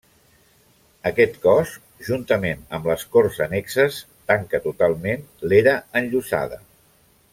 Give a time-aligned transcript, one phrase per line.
[1.09, 1.73] Aquest cos,
[2.07, 3.99] juntament amb les corts annexes,
[4.33, 6.61] tanca totalment l'era enllosada.